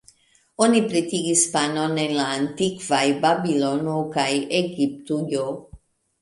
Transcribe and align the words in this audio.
Oni 0.67 0.79
pretigis 0.93 1.43
panon 1.55 1.93
en 2.03 2.13
la 2.19 2.25
antikvaj 2.37 3.03
Babilono 3.27 3.99
kaj 4.17 4.27
Egiptujo. 4.63 5.47